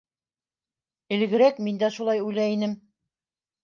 Элегерәк 1.19 1.63
мин 1.69 1.81
дә 1.87 1.93
шулай 2.01 2.27
уйлай 2.27 2.59
инем... 2.59 2.79